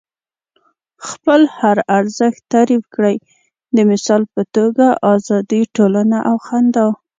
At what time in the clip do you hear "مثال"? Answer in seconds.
3.91-4.21